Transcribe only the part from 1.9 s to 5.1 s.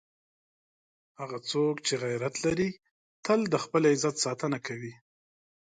غیرت لري، تل د خپل عزت ساتنه کوي.